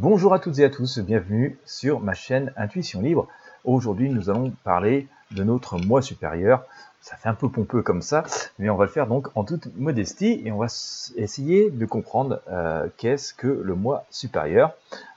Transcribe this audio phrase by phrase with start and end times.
[0.00, 3.28] Bonjour à toutes et à tous, bienvenue sur ma chaîne Intuition Libre.
[3.64, 6.64] Aujourd'hui, nous allons parler de notre moi supérieur.
[7.02, 8.24] Ça fait un peu pompeux comme ça,
[8.58, 10.68] mais on va le faire donc en toute modestie et on va
[11.16, 14.72] essayer de comprendre euh, qu'est-ce que le moi supérieur.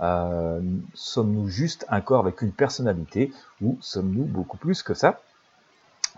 [0.00, 0.60] Euh,
[0.94, 5.18] sommes-nous juste un corps avec une personnalité ou sommes-nous beaucoup plus que ça?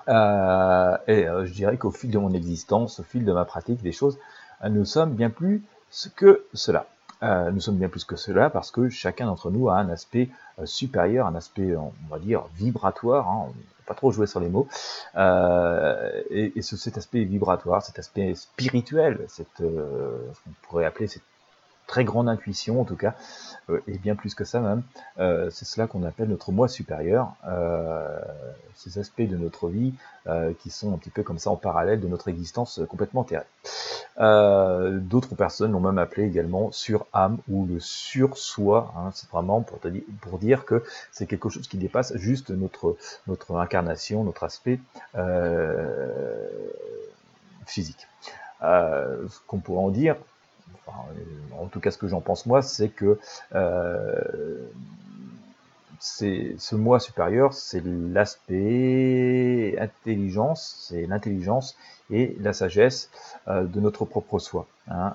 [0.09, 3.93] Euh, Et je dirais qu'au fil de mon existence, au fil de ma pratique des
[3.93, 4.19] choses,
[4.69, 5.63] nous sommes bien plus
[6.15, 6.85] que cela.
[7.23, 10.31] Euh, nous sommes bien plus que cela parce que chacun d'entre nous a un aspect
[10.59, 13.29] euh, supérieur, un aspect, on va dire, vibratoire.
[13.29, 13.55] Hein, on
[13.91, 14.69] pas trop jouer sur les mots.
[15.17, 20.85] Euh, et, et ce, cet aspect vibratoire, cet aspect spirituel, cette, euh, ce qu'on pourrait
[20.85, 21.25] appeler cette
[21.91, 23.15] très grande intuition en tout cas,
[23.69, 24.83] euh, et bien plus que ça même,
[25.19, 28.17] euh, c'est cela qu'on appelle notre moi supérieur, euh,
[28.77, 29.93] ces aspects de notre vie
[30.61, 33.51] qui sont un petit peu comme ça en parallèle de notre existence complètement terrestre.
[35.01, 39.89] D'autres personnes l'ont même appelé également sur-âme ou le sur-soi, hein, c'est vraiment pour, te
[39.89, 42.97] dire, pour dire que c'est quelque chose qui dépasse juste notre,
[43.27, 44.79] notre incarnation, notre aspect
[47.67, 48.07] physique.
[48.63, 50.17] Ce qu'on pourrait en dire,
[51.59, 53.19] en tout cas ce que j'en pense moi, c'est que
[53.55, 54.21] euh,
[56.01, 61.77] ce moi supérieur, c'est l'aspect intelligence, c'est l'intelligence
[62.11, 63.11] et la sagesse
[63.49, 64.67] euh, de notre propre soi.
[64.89, 65.15] Hein,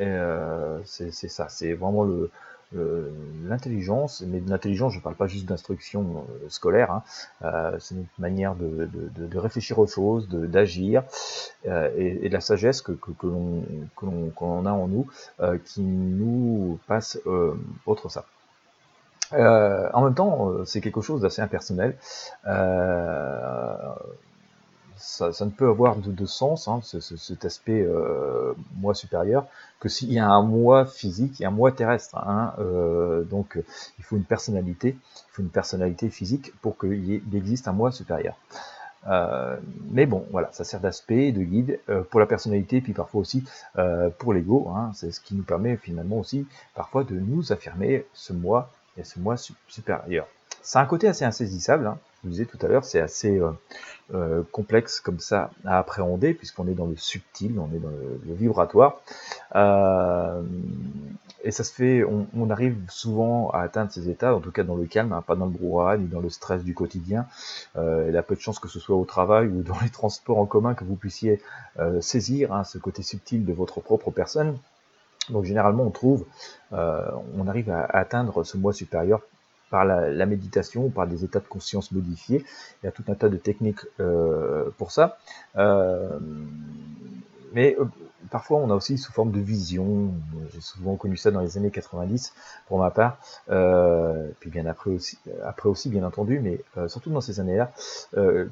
[0.00, 2.30] euh, c'est ça, c'est vraiment le,
[2.72, 7.02] l'intelligence, mais de l'intelligence, je ne parle pas juste d'instruction euh, scolaire, hein,
[7.42, 11.02] euh, c'est une manière de, réfléchir aux choses, d'agir,
[11.66, 15.06] euh, et, de la sagesse que, que, l'on a en nous,
[15.40, 17.54] euh, qui nous passe euh,
[17.86, 18.24] autre ça.
[19.32, 21.96] en même temps, c'est quelque chose d'assez impersonnel
[24.98, 29.46] ça, ne peut avoir de, sens, hein, ce, cet aspect euh, moi supérieur,
[29.80, 32.16] que s'il y a un moi physique et un moi terrestre.
[32.18, 33.58] Hein, euh, donc
[33.98, 38.36] il faut une personnalité, il faut une personnalité physique pour qu'il existe un moi supérieur.
[39.06, 39.56] Euh,
[39.90, 41.80] mais bon, voilà, ça sert d'aspect, de guide
[42.10, 43.44] pour la personnalité, puis parfois aussi
[44.18, 44.68] pour l'ego.
[44.74, 49.04] Hein, c'est ce qui nous permet finalement aussi parfois de nous affirmer ce moi et
[49.04, 49.36] ce moi
[49.68, 50.26] supérieur.
[50.62, 51.94] C'est un côté assez insaisissable.
[52.24, 53.50] Vous disais tout à l'heure, c'est assez euh,
[54.12, 58.34] euh, complexe comme ça à appréhender, puisqu'on est dans le subtil, on est dans le,
[58.34, 59.00] vibratoire.
[59.54, 60.42] Euh,
[61.44, 64.74] et ça se fait, on, arrive souvent à atteindre ces états, en tout cas dans
[64.74, 67.26] le calme, hein, pas dans le brouhaha, ni dans le stress du quotidien.
[67.76, 70.38] Il y a peu de chances que ce soit au travail ou dans les transports
[70.38, 71.40] en commun que vous puissiez
[72.00, 74.58] saisir hein, ce côté subtil de votre propre personne.
[75.30, 76.26] Donc généralement on trouve,
[76.72, 79.20] on arrive à atteindre ce moi supérieur
[79.70, 82.44] par la, la, méditation, par des états de conscience modifiés.
[82.82, 85.18] Il y a tout un tas de techniques euh, pour ça.
[85.56, 86.18] Euh,
[87.52, 87.84] mais euh,
[88.30, 90.12] parfois, on a aussi sous forme de vision.
[90.52, 92.32] J'ai souvent connu ça dans les années 90
[92.66, 93.18] pour ma part.
[94.40, 97.72] Puis bien après aussi, bien entendu, mais surtout dans ces années-là,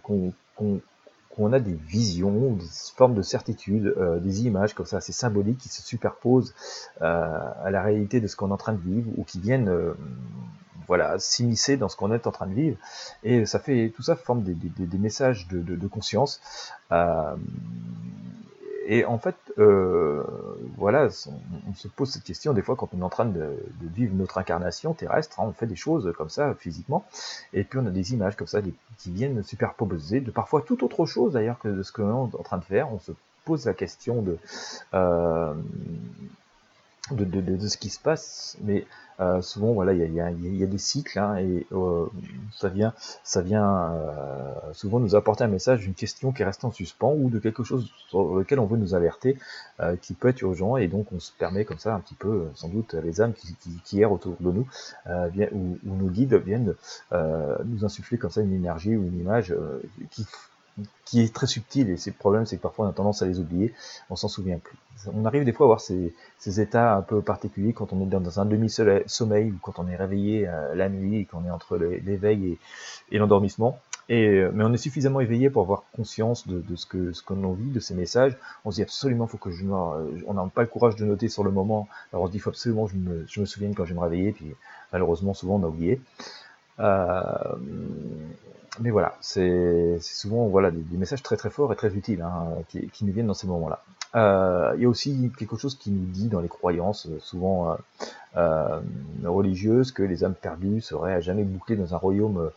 [0.03, 2.65] qu'on a des visions, des
[2.97, 6.54] formes de certitude, des images comme ça assez symboliques qui se superposent
[7.00, 9.71] à la réalité de ce qu'on est en train de vivre ou qui viennent
[10.87, 12.77] voilà, s'immiscer dans ce qu'on est en train de vivre.
[13.25, 16.41] Et ça fait tout ça forme des, messages de, conscience.
[16.93, 17.37] Euh,
[18.89, 20.23] et en fait, euh,
[20.77, 21.09] voilà,
[21.69, 24.39] on, se pose cette question des fois quand on est en train de, vivre notre
[24.39, 27.05] incarnation terrestre, hein, on fait des choses comme ça physiquement,
[27.53, 28.61] et puis on a des images comme ça
[28.99, 32.59] qui viennent superposer de parfois tout autre chose d'ailleurs que ce qu'on est en train
[32.59, 32.93] de faire.
[32.93, 33.11] On se
[33.45, 34.39] pose la question de
[34.95, 35.55] euh,
[37.11, 38.84] de, de, de, ce qui se passe, mais
[39.19, 40.31] euh, souvent voilà il y a,
[40.67, 42.06] des cycles hein, et euh,
[42.53, 42.93] ça vient
[43.62, 47.62] euh, souvent nous apporter un message d'une question qui reste en suspens ou de quelque
[47.62, 49.39] chose sur lequel on veut nous alerter
[50.03, 52.69] qui peut être urgent et donc on se permet comme ça un petit peu sans
[52.69, 54.69] doute les âmes qui, qui, errent autour de nous
[55.33, 56.75] viennent, ou, ou, nos guides viennent
[57.12, 59.55] nous insuffler comme ça une énergie ou une image
[60.11, 60.27] qui
[61.05, 63.27] qui est très subtil et c'est le problème c'est que parfois on a tendance à
[63.27, 63.73] les oublier,
[64.11, 64.77] on s'en souvient plus.
[65.15, 66.13] On arrive des fois à avoir ces,
[66.61, 70.49] états un peu particuliers quand on est dans un demi-sommeil ou quand on est réveillé
[70.49, 72.59] euh, la nuit et qu'on est entre l'éveil
[73.11, 73.78] et, l'endormissement.
[74.09, 77.53] Et, euh, mais on est suffisamment éveillé pour avoir conscience de, ce que ce qu'on
[77.53, 78.37] vit, de ces messages.
[78.65, 81.45] On se dit absolument, faut que je on n'a pas le courage de noter sur
[81.45, 81.89] le moment.
[82.13, 84.05] Alors on se dit, faut absolument, je me, je me souvienne quand je vais me
[84.05, 84.33] réveiller.
[84.33, 84.55] Puis
[84.93, 86.01] malheureusement, souvent on a oublié.
[86.79, 87.22] Euh,
[88.81, 93.05] mais voilà, c'est souvent voilà des, messages très très forts et très utiles hein, qui,
[93.05, 93.83] nous viennent dans ces moments-là.
[94.15, 97.77] Euh, il y a aussi quelque chose qui nous dit dans les croyances, euh, souvent
[98.37, 98.81] euh,
[99.25, 102.51] religieuses, que les âmes perdues seraient à jamais bouclées dans un royaume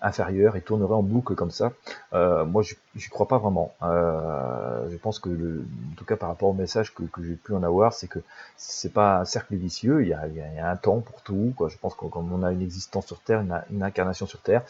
[0.00, 1.72] inférieur et tournerait en boucle comme ça.
[2.12, 3.74] moi, j'y crois pas vraiment.
[3.82, 7.92] je pense que, en tout cas par rapport au message que, j'ai pu en avoir,
[7.92, 8.20] c'est que
[8.56, 10.02] c'est pas un cercle vicieux.
[10.02, 11.52] Il y a, un temps pour tout.
[11.56, 11.68] Quoi.
[11.68, 14.62] Je pense que comme on a une existence sur Terre, une, incarnation sur Terre,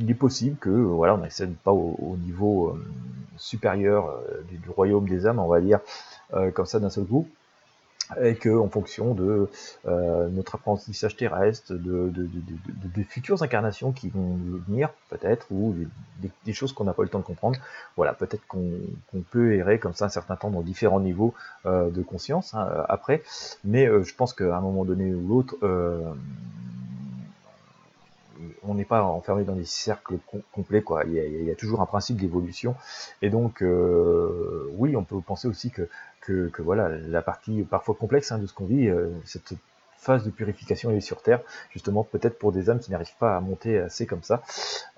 [0.00, 2.78] il est possible que voilà, on n'accède pas au, niveau
[3.36, 4.18] supérieur
[4.50, 5.80] du, royaume des âmes, on va dire,
[6.54, 7.28] comme ça d'un seul coup
[8.22, 9.48] et que en fonction de
[9.86, 12.12] euh, notre apprentissage terrestre, de,
[13.08, 15.74] futures incarnations qui vont venir peut-être, ou
[16.44, 17.58] des, choses qu'on n'a pas eu le temps de comprendre,
[17.96, 18.70] voilà, peut-être qu'on
[19.30, 21.34] peut errer comme ça un certain temps dans différents niveaux
[21.66, 23.22] euh, de conscience hein, après,
[23.64, 25.56] mais euh, je pense qu'à un moment donné ou l'autre,
[28.62, 30.18] on n'est pas enfermé dans des cercles
[30.52, 31.04] complets, quoi.
[31.04, 32.74] Il y, a, toujours un principe d'évolution,
[33.22, 35.88] et donc oui, on peut penser aussi que
[36.52, 39.54] que, voilà, la partie parfois complexe hein, de ce qu'on vit, euh, cette
[39.96, 41.40] phase de purification est sur Terre,
[41.72, 44.42] justement peut-être pour des âmes qui n'arrivent pas à monter assez comme ça,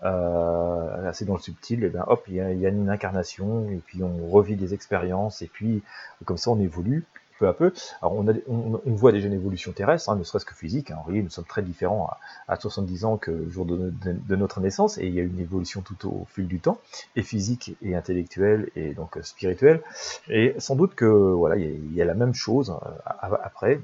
[0.03, 4.03] euh, assez dans le subtil, et bien hop, il y, a, une incarnation, et puis
[4.03, 5.83] on revit des expériences, et puis
[6.27, 7.07] comme ça on évolue,
[7.41, 7.73] peu à peu.
[8.03, 10.91] On, voit déjà une évolution terrestre, hein, ne serait-ce que physique.
[10.91, 10.99] Hein.
[11.05, 12.11] Voyez, nous sommes très différents
[12.47, 15.81] à, 70 ans que le jour de, notre naissance, et il y a une évolution
[15.81, 16.79] tout au fil du temps,
[17.17, 19.81] et physique et intellectuelle et donc spirituelle.
[20.29, 23.81] Et sans doute que voilà, il y a, la même chose euh, après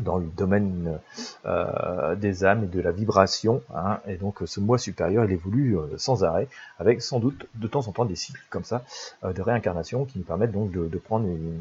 [0.00, 0.98] dans le domaine
[1.44, 3.62] euh, des âmes et de la vibration.
[3.74, 6.48] Hein, et donc ce moi supérieur, il évolue euh, sans arrêt,
[6.78, 8.84] avec sans doute de temps en temps des cycles comme ça
[9.24, 11.58] euh, de réincarnation qui nous permettent donc de, prendre une,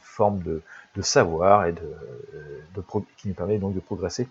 [0.00, 0.62] forme de,
[1.00, 1.80] savoir et de,
[3.16, 4.28] qui nous permet donc de progresser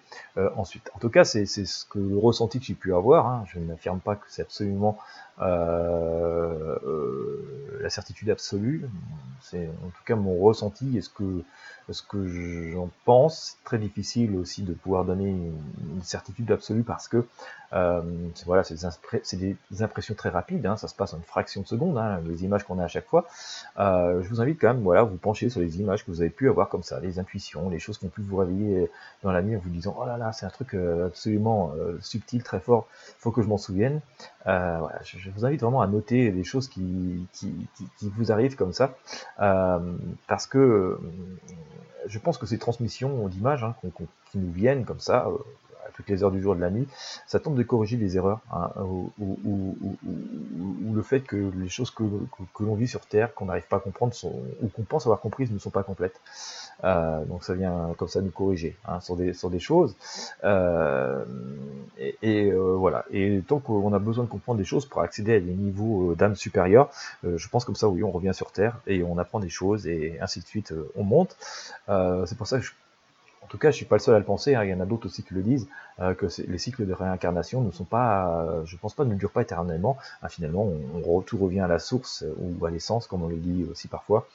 [0.56, 0.90] ensuite.
[0.96, 3.28] En tout cas, c'est ce que le ressenti que j'ai pu avoir.
[3.28, 3.44] Hein.
[3.48, 4.98] je n'affirme pas que c'est absolument
[7.84, 8.90] la certitude absolue.
[9.42, 11.44] C'est en tout cas mon ressenti et ce que
[11.92, 13.58] ce que j'en pense.
[13.58, 17.26] C'est très difficile aussi de pouvoir donner une, certitude absolue parce que
[17.74, 18.02] euh,
[18.46, 21.98] voilà, c'est des, impressions très rapides, hein, ça se passe en une fraction de seconde,
[21.98, 23.26] hein, les images qu'on a à chaque fois.
[23.80, 26.30] Euh, je vous invite quand même, voilà, vous pencher sur les images que vous avez
[26.30, 28.92] pu avoir comme ça, les intuitions, les choses qui ont pu vous réveiller
[29.24, 32.44] dans la nuit en vous disant oh là là, c'est un truc euh, absolument subtil,
[32.44, 32.88] très fort,
[33.18, 34.02] faut que je m'en souvienne.
[34.46, 37.28] Voilà, je, vous invite vraiment à noter les choses qui,
[38.02, 38.96] vous arrivent comme ça,
[39.38, 41.00] parce que
[42.06, 43.76] je pense que ces transmissions d'images hein,
[44.32, 45.30] qui nous viennent comme ça, à
[45.94, 46.88] toutes les heures du jour et de la nuit,
[47.28, 49.12] ça tente de corriger des erreurs, hein, ou,
[50.94, 52.04] le fait que les choses que,
[52.60, 54.14] l'on vit sur Terre, qu'on n'arrive pas à comprendre,
[54.62, 56.20] ou qu'on pense avoir comprises, ne sont pas complètes.
[56.84, 59.96] Euh, donc ça vient comme ça nous corriger hein, sur, des, sur des choses.
[60.44, 61.24] Euh,
[62.22, 63.06] et, voilà.
[63.12, 66.36] Et tant qu'on a besoin de comprendre des choses pour accéder à des niveaux d'âme
[66.36, 66.90] supérieure,
[67.24, 70.18] je pense comme ça, oui, on revient sur Terre et on apprend des choses et
[70.22, 71.36] ainsi de suite, on monte.
[71.88, 72.72] c'est pour ça que je
[73.44, 74.56] en tout cas, je suis pas le seul à le penser.
[74.56, 74.64] Hein.
[74.64, 75.68] il y en a d'autres aussi qui le disent
[76.00, 79.32] euh, que les cycles de réincarnation ne sont pas, euh, je pense pas, ne durent
[79.32, 79.98] pas éternellement.
[80.22, 80.70] Hein, finalement,
[81.26, 84.28] tout revient à la source ou à l'essence, comme on le dit aussi parfois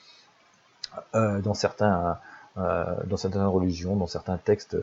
[1.15, 2.19] euh, dans certains.
[2.57, 4.77] dans certaines religions, dans certains textes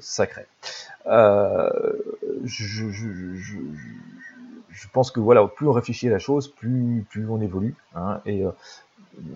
[0.00, 0.48] sacrés.
[2.44, 2.90] Je,
[4.68, 7.76] je, pense que voilà, plus on réfléchit à la chose, plus, plus on évolue.
[7.94, 8.44] Hein, et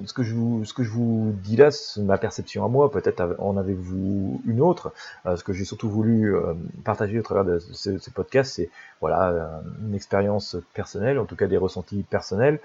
[0.07, 2.91] ce que je vous, ce que je vous dis là, c'est ma perception à moi.
[2.91, 4.93] Peut-être en avez-vous une autre.
[5.27, 6.55] Euh, ce que j'ai surtout voulu euh,
[6.85, 11.47] partager au travers de ce, podcast, c'est voilà euh, une expérience personnelle, en tout cas
[11.47, 12.61] des ressentis personnels.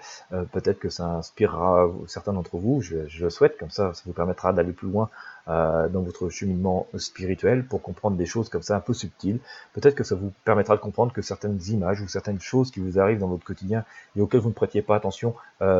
[0.52, 2.82] Peut-être que ça inspirera certains d'entre vous.
[2.82, 3.58] Je, le souhaite.
[3.58, 5.10] Comme ça, ça vous permettra d'aller plus loin
[5.48, 9.40] dans votre cheminement spirituel pour comprendre des choses comme ça un peu subtiles.
[9.74, 13.00] Peut-être que ça vous permettra de comprendre que certaines images ou certaines choses qui vous
[13.00, 13.86] arrivent dans votre quotidien
[14.16, 15.36] et auxquelles vous ne prêtiez pas attention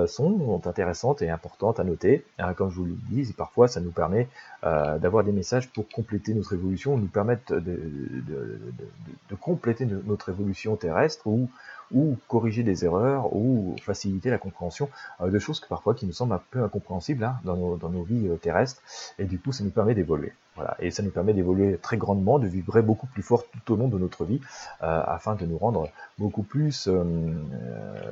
[0.08, 2.24] sont intéressantes et importantes à noter.
[2.40, 4.28] Euh, comme je vous le dis, parfois ça nous permet
[4.64, 11.28] euh, d'avoir des messages pour compléter notre évolution, nous permettre de compléter notre évolution terrestre
[11.28, 11.50] ou
[11.92, 14.90] ou corriger des erreurs, ou faciliter la compréhension
[15.22, 17.90] euh, de choses que parfois qui nous semblent un peu incompréhensibles hein, dans, nos, dans,
[17.90, 18.82] nos, vies euh, terrestres,
[19.20, 20.34] et du coup ça nous permet d'évoluer.
[20.56, 23.76] Voilà, et ça nous permet d'évoluer très grandement, de vibrer beaucoup plus fort tout au
[23.76, 24.40] long de notre vie,
[24.84, 27.04] euh, afin de nous rendre beaucoup plus euh,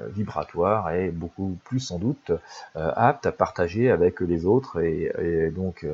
[0.09, 2.31] vibratoires et beaucoup plus sans doute
[2.75, 5.85] euh, aptes à partager avec les autres et, et donc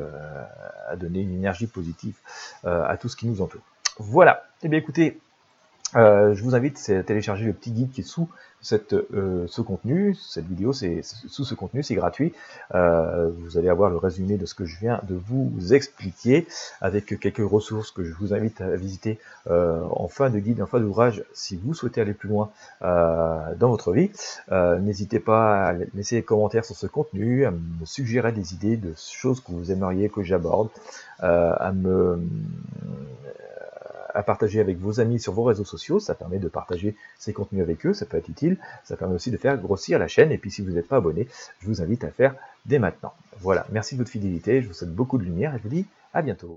[0.90, 2.16] à donner une énergie positive
[2.64, 3.62] à tout ce qui nous entoure.
[4.00, 5.20] Voilà, eh bien écoutez,
[5.96, 8.28] euh, je vous invite à télécharger le petit guide qui est sous
[8.92, 12.34] euh, ce contenu, cette vidéo, c'est sous ce contenu, c'est gratuit.
[12.76, 16.46] Euh, vous allez avoir le résumé de ce que je viens de vous expliquer
[16.82, 19.18] avec quelques ressources que je vous invite à visiter
[19.50, 23.94] en fin de guide, en fin d'ouvrage, si vous souhaitez aller plus loin dans votre
[23.94, 24.12] vie.
[24.52, 28.94] N'hésitez pas à laisser des commentaires sur ce contenu, à me suggérer des idées de
[28.98, 30.70] choses que vous aimeriez que j'aborde,
[31.20, 32.20] à me
[34.14, 36.00] à partager avec vos amis sur vos réseaux sociaux.
[36.00, 37.94] Ça permet de partager ces contenus avec eux.
[37.94, 38.58] Ça peut être utile.
[38.84, 40.32] Ça permet aussi de faire grossir la chaîne.
[40.32, 41.28] Et puis, si vous n'êtes pas abonné,
[41.60, 42.36] je vous invite à faire
[42.66, 43.14] dès maintenant.
[43.40, 43.66] Voilà.
[43.72, 44.62] Merci de votre fidélité.
[44.62, 46.48] Je vous souhaite beaucoup de lumière et je vous dis à bientôt.